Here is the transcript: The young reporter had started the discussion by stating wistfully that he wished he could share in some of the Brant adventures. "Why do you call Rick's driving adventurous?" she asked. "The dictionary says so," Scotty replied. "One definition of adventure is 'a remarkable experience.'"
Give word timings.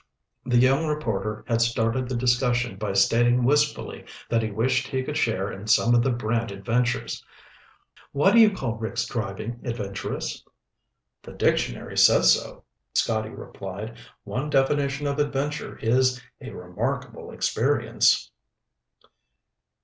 The 0.43 0.57
young 0.57 0.87
reporter 0.87 1.45
had 1.47 1.61
started 1.61 2.09
the 2.09 2.15
discussion 2.15 2.75
by 2.77 2.93
stating 2.93 3.43
wistfully 3.43 4.03
that 4.29 4.41
he 4.41 4.49
wished 4.49 4.87
he 4.87 5.03
could 5.03 5.15
share 5.15 5.51
in 5.51 5.67
some 5.67 5.93
of 5.93 6.01
the 6.01 6.09
Brant 6.09 6.49
adventures. 6.49 7.23
"Why 8.11 8.31
do 8.31 8.39
you 8.39 8.49
call 8.49 8.77
Rick's 8.79 9.05
driving 9.05 9.61
adventurous?" 9.63 10.31
she 10.31 10.39
asked. 10.39 10.47
"The 11.21 11.33
dictionary 11.33 11.97
says 11.99 12.33
so," 12.33 12.63
Scotty 12.93 13.29
replied. 13.29 13.95
"One 14.23 14.49
definition 14.49 15.05
of 15.05 15.19
adventure 15.19 15.77
is 15.77 16.19
'a 16.41 16.49
remarkable 16.49 17.29
experience.'" 17.29 18.31